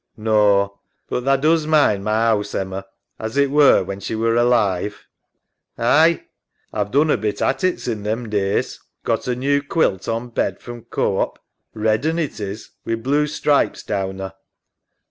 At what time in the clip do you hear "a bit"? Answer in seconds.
7.11-7.39